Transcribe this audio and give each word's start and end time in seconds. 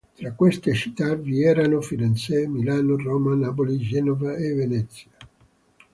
Tra 0.17 0.33
queste 0.33 0.73
città 0.73 1.13
vi 1.13 1.43
erano 1.43 1.79
Firenze, 1.79 2.47
Milano, 2.47 2.97
Roma, 2.97 3.35
Napoli, 3.35 3.77
Genova 3.77 4.35
e 4.35 4.51
Venezia. 4.55 5.11